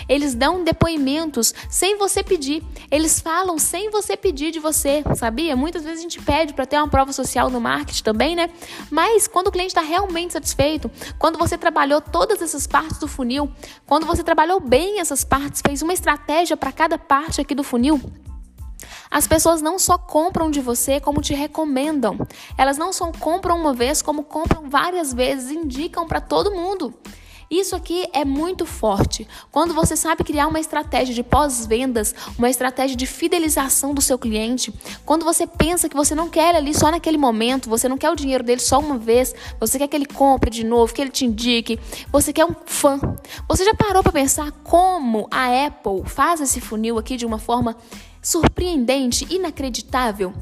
eles 0.08 0.34
dão 0.34 0.64
depoimentos 0.64 1.54
sem 1.70 1.96
você 1.96 2.22
pedir. 2.22 2.62
Eles 2.90 3.20
falam 3.20 3.58
sem 3.58 3.90
você 3.90 4.16
pedir 4.16 4.50
de 4.50 4.58
você, 4.58 5.02
sabia? 5.14 5.54
Muitas 5.56 5.84
vezes 5.84 6.00
a 6.00 6.02
gente 6.02 6.20
pede 6.20 6.54
para 6.54 6.66
ter 6.66 6.76
uma 6.76 6.88
prova 6.88 7.12
social 7.12 7.50
no 7.50 7.60
marketing 7.60 8.02
também, 8.02 8.36
né? 8.36 8.50
Mas 8.90 9.26
quando 9.26 9.48
o 9.48 9.52
cliente 9.52 9.68
está 9.70 9.80
realmente 9.80 10.32
satisfeito, 10.32 10.90
quando 11.18 11.38
você 11.38 11.56
trabalhou 11.56 12.00
todas 12.00 12.42
essas 12.42 12.66
partes 12.66 12.98
do 12.98 13.08
funil, 13.08 13.50
quando 13.86 14.06
você 14.06 14.22
trabalhou 14.22 14.60
bem 14.60 15.00
essas 15.00 15.24
partes, 15.24 15.62
fez 15.64 15.82
uma 15.82 15.92
estratégia 15.92 16.56
para 16.56 16.72
cada 16.72 16.98
parte 16.98 17.40
aqui 17.40 17.54
do 17.54 17.62
funil, 17.62 18.00
as 19.10 19.26
pessoas 19.26 19.62
não 19.62 19.78
só 19.78 19.96
compram 19.96 20.50
de 20.50 20.60
você, 20.60 21.00
como 21.00 21.22
te 21.22 21.34
recomendam. 21.34 22.18
Elas 22.58 22.76
não 22.76 22.92
só 22.92 23.10
compram 23.12 23.58
uma 23.58 23.72
vez, 23.72 24.02
como 24.02 24.24
compram 24.24 24.68
várias 24.68 25.12
vezes, 25.12 25.50
indicam 25.50 26.06
para 26.06 26.20
todo 26.20 26.50
mundo. 26.50 26.92
Isso 27.50 27.76
aqui 27.76 28.08
é 28.12 28.24
muito 28.24 28.66
forte. 28.66 29.26
Quando 29.52 29.72
você 29.72 29.96
sabe 29.96 30.24
criar 30.24 30.48
uma 30.48 30.58
estratégia 30.58 31.14
de 31.14 31.22
pós-vendas, 31.22 32.14
uma 32.36 32.50
estratégia 32.50 32.96
de 32.96 33.06
fidelização 33.06 33.94
do 33.94 34.02
seu 34.02 34.18
cliente, 34.18 34.74
quando 35.04 35.24
você 35.24 35.46
pensa 35.46 35.88
que 35.88 35.94
você 35.94 36.14
não 36.14 36.28
quer 36.28 36.56
ali 36.56 36.74
só 36.74 36.90
naquele 36.90 37.16
momento, 37.16 37.70
você 37.70 37.88
não 37.88 37.96
quer 37.96 38.10
o 38.10 38.16
dinheiro 38.16 38.42
dele 38.42 38.60
só 38.60 38.80
uma 38.80 38.98
vez, 38.98 39.34
você 39.60 39.78
quer 39.78 39.86
que 39.86 39.96
ele 39.96 40.06
compre 40.06 40.50
de 40.50 40.64
novo, 40.64 40.92
que 40.92 41.00
ele 41.00 41.10
te 41.10 41.24
indique, 41.24 41.78
você 42.10 42.32
quer 42.32 42.44
um 42.44 42.54
fã. 42.64 42.98
Você 43.48 43.64
já 43.64 43.74
parou 43.74 44.02
para 44.02 44.12
pensar 44.12 44.50
como 44.64 45.28
a 45.30 45.66
Apple 45.66 46.02
faz 46.04 46.40
esse 46.40 46.60
funil 46.60 46.98
aqui 46.98 47.16
de 47.16 47.24
uma 47.24 47.38
forma 47.38 47.76
surpreendente, 48.26 49.24
inacreditável. 49.30 50.34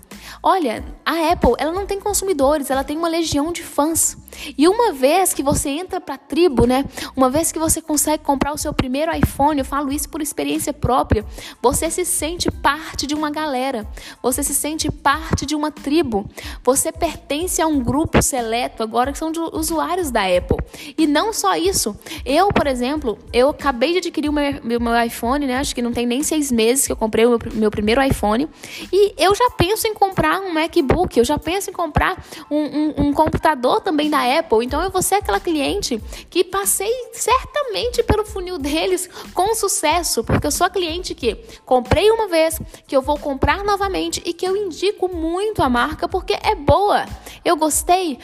Olha, 0.43 0.83
a 1.05 1.33
Apple, 1.33 1.53
ela 1.59 1.71
não 1.71 1.85
tem 1.85 2.01
consumidores, 2.01 2.71
ela 2.71 2.83
tem 2.83 2.97
uma 2.97 3.09
legião 3.09 3.53
de 3.53 3.63
fãs. 3.63 4.17
E 4.57 4.67
uma 4.67 4.93
vez 4.93 5.35
que 5.35 5.43
você 5.43 5.69
entra 5.69 6.01
para 6.01 6.15
a 6.15 6.19
tribo, 6.19 6.67
né? 6.67 6.87
Uma 7.15 7.29
vez 7.29 7.53
que 7.53 7.59
você 7.59 7.83
consegue 7.83 8.25
comprar 8.25 8.53
o 8.55 8.59
seu 8.59 8.73
primeiro 8.73 9.15
iPhone, 9.15 9.59
eu 9.59 9.65
falo 9.67 9.93
isso 9.93 10.09
por 10.09 10.23
experiência 10.23 10.73
própria, 10.73 11.25
você 11.63 11.91
se 11.91 12.07
sente 12.07 12.51
parte 12.51 13.07
de 13.07 13.15
uma 13.15 13.31
galera. 13.31 13.87
Você 14.23 14.43
se 14.43 14.55
sente 14.55 14.91
parte 14.91 15.45
de 15.45 15.55
uma 15.55 15.71
tribo. 15.71 16.29
Você 16.65 16.91
pertence 16.91 17.61
a 17.61 17.67
um 17.67 17.81
grupo 17.81 18.23
seleto 18.23 18.83
agora 18.83 19.13
que 19.13 19.19
são 19.19 19.31
de 19.31 19.39
usuários 19.39 20.11
da 20.11 20.23
Apple. 20.23 20.57
E 20.97 21.07
não 21.07 21.35
só 21.35 21.55
isso. 21.55 21.95
Eu, 22.25 22.49
por 22.49 22.67
exemplo, 22.67 23.19
eu 23.31 23.51
acabei 23.51 23.93
de 23.93 23.99
adquirir 23.99 24.31
o 24.31 24.33
meu, 24.33 24.81
meu 24.81 25.05
iPhone, 25.05 25.47
né? 25.47 25.59
Acho 25.59 25.75
que 25.75 25.83
não 25.83 25.93
tem 25.93 26.07
nem 26.07 26.23
seis 26.23 26.51
meses 26.51 26.87
que 26.87 26.93
eu 26.93 26.97
comprei 26.97 27.27
o 27.27 27.31
meu, 27.31 27.39
meu 27.53 27.71
primeiro 27.75 28.01
iPhone. 28.03 28.49
E 28.93 29.15
eu 29.19 29.35
já 29.35 29.51
penso 29.51 29.89
em 29.89 29.95
comprar 29.95 30.41
um 30.41 30.53
MacBook, 30.53 31.19
eu 31.19 31.25
já 31.25 31.39
penso 31.39 31.71
em 31.71 31.73
comprar 31.73 32.25
um, 32.49 32.57
um, 32.57 32.95
um 33.07 33.13
computador 33.13 33.81
também 33.81 34.09
da 34.09 34.39
Apple. 34.39 34.65
Então 34.65 34.81
eu 34.81 34.91
vou 34.91 35.03
ser 35.03 35.17
aquela 35.17 35.41
cliente 35.41 36.01
que 36.31 36.45
passei 36.45 36.93
certamente 37.13 38.03
pelo 38.05 38.25
funil 38.25 38.59
deles 38.59 39.11
com 39.33 39.55
sucesso, 39.55 40.23
porque 40.23 40.47
eu 40.47 40.53
sou 40.53 40.67
a 40.67 40.71
cliente 40.71 41.15
que 41.15 41.35
comprei 41.65 42.11
uma 42.11 42.29
vez, 42.29 42.61
que 42.87 42.97
eu 42.97 43.03
vou 43.03 43.19
comprar 43.19 43.65
novamente 43.65 44.23
e 44.25 44.33
que 44.33 44.47
eu 44.47 44.57
indico 44.57 45.09
muito 45.09 45.63
a 45.63 45.69
marca 45.69 46.09
porque 46.09 46.35
é 46.35 46.55
boa. 46.55 47.05
Eu 47.45 47.57
gostei, 47.57 48.19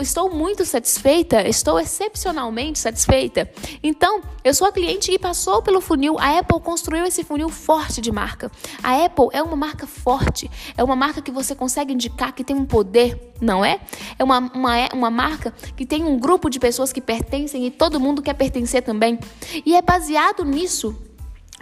estou 0.00 0.30
muito 0.30 0.64
satisfeita, 0.64 1.46
estou 1.46 1.78
excepcionalmente 1.78 2.78
satisfeita. 2.78 3.50
Então, 3.82 4.22
eu 4.44 4.54
sou 4.54 4.66
a 4.66 4.72
cliente 4.72 5.10
que 5.10 5.18
passou 5.18 5.62
pelo 5.62 5.80
funil, 5.80 6.18
a 6.18 6.38
Apple 6.38 6.60
construiu 6.60 7.04
esse 7.04 7.22
funil 7.22 7.48
forte 7.48 8.00
de 8.00 8.10
marca. 8.10 8.50
A 8.82 8.91
a 8.92 9.06
Apple 9.06 9.28
é 9.32 9.42
uma 9.42 9.56
marca 9.56 9.86
forte, 9.86 10.50
é 10.76 10.84
uma 10.84 10.94
marca 10.94 11.22
que 11.22 11.30
você 11.30 11.54
consegue 11.54 11.92
indicar 11.92 12.34
que 12.34 12.44
tem 12.44 12.54
um 12.54 12.66
poder, 12.66 13.32
não 13.40 13.64
é? 13.64 13.80
É 14.18 14.24
uma, 14.24 14.38
uma, 14.38 14.88
uma 14.92 15.10
marca 15.10 15.52
que 15.76 15.86
tem 15.86 16.04
um 16.04 16.18
grupo 16.18 16.50
de 16.50 16.60
pessoas 16.60 16.92
que 16.92 17.00
pertencem 17.00 17.66
e 17.66 17.70
todo 17.70 17.98
mundo 17.98 18.20
quer 18.20 18.34
pertencer 18.34 18.82
também. 18.82 19.18
E 19.64 19.74
é 19.74 19.82
baseado 19.82 20.44
nisso 20.44 20.96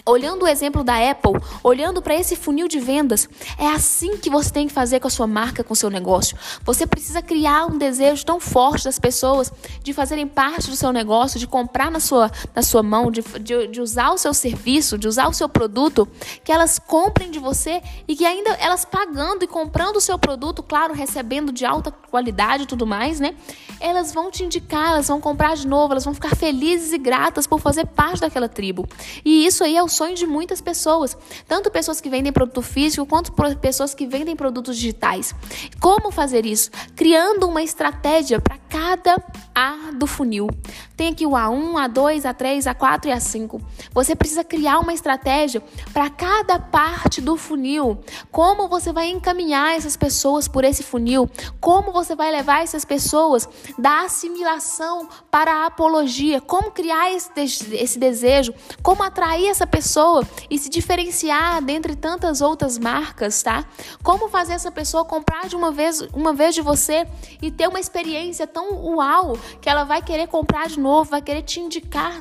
Olhando 0.04 0.45
o 0.45 0.49
exemplo 0.49 0.83
da 0.83 1.11
Apple, 1.11 1.33
olhando 1.62 2.00
para 2.00 2.14
esse 2.14 2.37
funil 2.37 2.69
de 2.69 2.80
vendas, 2.80 3.28
é 3.59 3.69
assim 3.69 4.16
que 4.16 4.30
você 4.30 4.50
tem 4.50 4.66
que 4.66 4.73
fazer 4.73 5.00
com 5.00 5.09
a 5.09 5.11
sua 5.11 5.26
marca, 5.26 5.62
com 5.62 5.73
o 5.73 5.76
seu 5.76 5.90
negócio. 5.90 6.37
Você 6.64 6.87
precisa 6.87 7.23
criar 7.23 7.66
um 7.66 7.78
desejo 7.78 8.25
tão 8.25 8.40
forte 8.40 8.85
das 8.85 8.99
pessoas 8.99 9.52
de 9.83 9.92
fazerem 9.92 10.26
parte 10.26 10.71
do 10.71 10.76
seu 10.76 10.92
negócio, 10.92 11.38
de 11.38 11.47
comprar 11.47 11.90
na 11.90 12.00
sua, 12.00 12.30
na 12.54 12.62
sua 12.62 12.83
mão, 12.83 13.11
de, 13.11 13.23
de, 13.40 13.66
de 13.66 13.80
usar 13.80 14.11
o 14.11 14.19
seu 14.19 14.33
serviço, 14.33 14.99
de 14.99 15.07
usar 15.07 15.28
o 15.28 15.33
seu 15.33 15.49
produto, 15.49 16.09
que 16.42 16.52
elas 16.52 16.78
comprem 16.78 17.30
de 17.30 17.38
você 17.38 17.83
e 18.09 18.16
que 18.16 18.25
ainda 18.25 18.50
elas 18.52 18.85
pagando 18.85 19.45
e 19.45 19.47
comprando 19.47 19.97
o 19.97 20.00
seu 20.00 20.19
produto, 20.19 20.62
claro, 20.62 20.95
recebendo 20.95 21.52
de 21.52 21.64
alta 21.64 21.90
qualidade 21.90 22.64
e 22.64 22.66
tudo 22.66 22.87
mais, 22.87 23.21
né? 23.21 23.35
Elas 23.78 24.12
vão 24.12 24.30
te 24.30 24.45
indicar, 24.45 24.92
elas 24.92 25.09
vão 25.09 25.21
comprar 25.21 25.57
de 25.57 25.66
novo, 25.66 25.92
elas 25.92 26.04
vão 26.04 26.14
ficar 26.14 26.35
felizes 26.35 26.92
e 26.92 26.99
gratas 26.99 27.47
por 27.47 27.61
fazer 27.61 27.87
parte 27.87 28.21
daquela 28.21 28.49
tribo. 28.49 28.87
E 29.25 29.47
isso 29.47 29.62
aí 29.64 29.76
é 29.76 29.83
o 29.83 29.88
sonho 29.91 30.15
de 30.15 30.27
muitas 30.27 30.61
pessoas, 30.61 31.17
tanto 31.47 31.71
pessoas 31.71 32.01
que 32.01 32.09
vendem 32.09 32.33
produto 32.33 32.63
físico 32.63 33.05
quanto 33.05 33.33
pessoas 33.59 33.95
que 33.95 34.07
vendem 34.07 34.35
produtos 34.35 34.77
digitais. 34.77 35.35
Como 35.81 36.11
fazer 36.11 36.47
isso? 36.47 36.71
Criando 36.97 37.47
uma 37.47 37.63
estratégia 37.63 38.41
para 38.41 38.57
cada 38.69 39.17
A 39.61 39.90
do 39.93 40.07
funil. 40.07 40.49
Tem 40.97 41.09
aqui 41.09 41.26
o 41.26 41.31
A1, 41.31 41.75
A2, 41.75 42.23
A3, 42.23 42.75
A4 42.75 43.07
e 43.07 43.09
A5. 43.09 43.61
Você 43.93 44.14
precisa 44.14 44.45
criar 44.45 44.79
uma 44.79 44.93
estratégia 44.93 45.62
para 45.93 46.09
cada 46.09 46.59
parte 46.59 47.21
do 47.21 47.37
funil. 47.37 47.99
Como 48.31 48.69
você 48.69 48.93
vai 48.93 49.09
encaminhar 49.09 49.76
essas 49.76 49.97
pessoas 49.97 50.47
por 50.47 50.64
esse 50.64 50.83
funil? 50.83 51.29
Como 51.61 51.93
você 51.93 52.14
vai 52.14 52.31
levar 52.31 52.62
essas 52.62 52.85
pessoas 52.85 53.49
da 53.79 54.02
assimilação 54.02 55.09
para 55.31 55.62
a 55.62 55.67
apologia? 55.67 56.40
Como 56.40 56.71
criar 56.71 57.12
esse, 57.12 57.31
esse 57.75 57.99
desejo? 57.99 58.55
Como 58.83 59.02
atrair 59.02 59.49
essa 59.49 59.67
pessoa? 59.67 59.90
pessoa 59.90 60.26
e 60.49 60.59
se 60.59 60.69
diferenciar 60.69 61.62
dentre 61.62 61.97
tantas 61.97 62.40
outras 62.40 62.79
marcas, 62.79 63.43
tá? 63.43 63.64
Como 64.02 64.29
fazer 64.29 64.52
essa 64.52 64.71
pessoa 64.71 65.05
comprar 65.05 65.49
de 65.49 65.57
uma 65.57 65.73
vez, 65.73 66.00
uma 66.12 66.33
vez 66.33 66.55
de 66.55 66.62
você 66.62 67.07
e 67.43 67.50
ter 67.50 67.69
uma 67.69 67.81
experiência 67.81 68.47
tão 68.47 68.85
uau 68.85 69.38
que 69.61 69.69
ela 69.69 69.85
vai 69.85 70.02
querer 70.02 70.26
comprar 70.26 70.69
de 70.69 70.78
novo, 70.78 71.11
vai 71.11 71.23
querer 71.23 71.42
te 71.42 71.61
indicar. 71.61 72.21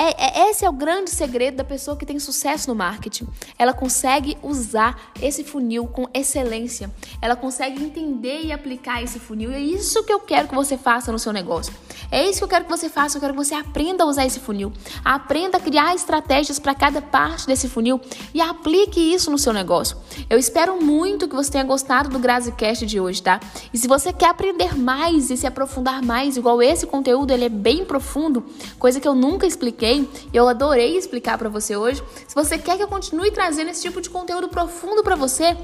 É, 0.00 0.44
é, 0.44 0.50
esse 0.50 0.64
é 0.64 0.70
o 0.70 0.72
grande 0.72 1.10
segredo 1.10 1.56
da 1.56 1.64
pessoa 1.64 1.96
que 1.96 2.06
tem 2.06 2.20
sucesso 2.20 2.68
no 2.68 2.74
marketing. 2.76 3.26
Ela 3.58 3.72
consegue 3.72 4.38
usar 4.44 5.10
esse 5.20 5.42
funil 5.42 5.88
com 5.88 6.06
excelência. 6.14 6.88
Ela 7.20 7.34
consegue 7.34 7.82
entender 7.82 8.42
e 8.44 8.52
aplicar 8.52 9.02
esse 9.02 9.18
funil. 9.18 9.50
E 9.50 9.54
é 9.56 9.60
isso 9.60 10.04
que 10.04 10.12
eu 10.12 10.20
quero 10.20 10.46
que 10.46 10.54
você 10.54 10.78
faça 10.78 11.10
no 11.10 11.18
seu 11.18 11.32
negócio. 11.32 11.74
É 12.12 12.24
isso 12.24 12.38
que 12.38 12.44
eu 12.44 12.48
quero 12.48 12.64
que 12.64 12.70
você 12.70 12.88
faça. 12.88 13.16
Eu 13.16 13.20
quero 13.20 13.32
que 13.32 13.44
você 13.44 13.56
aprenda 13.56 14.04
a 14.04 14.06
usar 14.06 14.24
esse 14.24 14.38
funil. 14.38 14.72
Aprenda 15.04 15.58
a 15.58 15.60
criar 15.60 15.96
estratégias 15.96 16.60
para 16.60 16.76
cada 16.76 17.02
parte 17.02 17.48
desse 17.48 17.68
funil 17.68 18.00
e 18.32 18.40
aplique 18.40 19.00
isso 19.00 19.32
no 19.32 19.38
seu 19.38 19.52
negócio. 19.52 19.96
Eu 20.30 20.38
espero 20.38 20.80
muito 20.80 21.26
que 21.26 21.34
você 21.34 21.50
tenha 21.50 21.64
gostado 21.64 22.08
do 22.08 22.20
GraziCast 22.20 22.86
de 22.86 23.00
hoje, 23.00 23.20
tá? 23.20 23.40
E 23.74 23.78
se 23.78 23.88
você 23.88 24.12
quer 24.12 24.28
aprender 24.28 24.78
mais 24.78 25.28
e 25.28 25.36
se 25.36 25.46
aprofundar 25.46 26.04
mais, 26.04 26.36
igual 26.36 26.62
esse 26.62 26.86
conteúdo, 26.86 27.32
ele 27.32 27.46
é 27.46 27.48
bem 27.48 27.84
profundo, 27.84 28.46
coisa 28.78 29.00
que 29.00 29.08
eu 29.08 29.14
nunca 29.16 29.44
expliquei 29.44 29.87
expliquei, 29.88 30.28
e 30.32 30.36
eu 30.36 30.48
adorei 30.48 30.96
explicar 30.96 31.38
para 31.38 31.48
você 31.48 31.76
hoje. 31.76 32.02
Se 32.26 32.34
você 32.34 32.58
quer 32.58 32.76
que 32.76 32.82
eu 32.82 32.88
continue 32.88 33.30
trazendo 33.30 33.70
esse 33.70 33.82
tipo 33.82 34.00
de 34.00 34.10
conteúdo 34.10 34.48
profundo 34.48 35.02
para 35.02 35.16
você, 35.16 35.56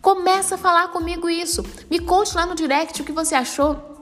começa 0.00 0.54
a 0.54 0.58
falar 0.58 0.88
comigo 0.88 1.28
isso. 1.28 1.64
Me 1.90 1.98
conte 1.98 2.34
lá 2.34 2.46
no 2.46 2.54
direct 2.54 3.00
o 3.02 3.04
que 3.04 3.12
você 3.12 3.34
achou. 3.34 3.94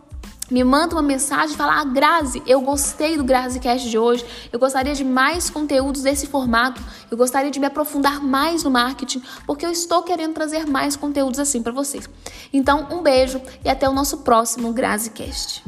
Me 0.51 0.63
manda 0.63 0.95
uma 0.95 1.03
mensagem 1.03 1.55
e 1.55 1.57
fala: 1.57 1.81
ah, 1.81 1.85
Grazi, 1.85 2.43
eu 2.47 2.61
gostei 2.61 3.17
do 3.17 3.25
GraziCast 3.25 3.89
de 3.89 3.99
hoje. 3.99 4.25
Eu 4.53 4.59
gostaria 4.59 4.95
de 4.95 5.03
mais 5.03 5.49
conteúdos 5.49 6.03
desse 6.03 6.27
formato. 6.27 6.83
Eu 7.11 7.17
gostaria 7.17 7.51
de 7.51 7.59
me 7.59 7.67
aprofundar 7.67 8.23
mais 8.23 8.63
no 8.63 8.71
marketing, 8.71 9.23
porque 9.47 9.65
eu 9.65 9.71
estou 9.71 10.03
querendo 10.03 10.35
trazer 10.35 10.67
mais 10.67 10.97
conteúdos 10.97 11.41
assim 11.41 11.63
para 11.63 11.73
vocês. 11.73 12.09
Então, 12.53 12.89
um 12.91 13.03
beijo 13.03 13.41
e 13.65 13.71
até 13.71 13.89
o 13.89 13.93
nosso 13.93 14.19
próximo 14.19 14.71
GraziCast. 14.71 15.65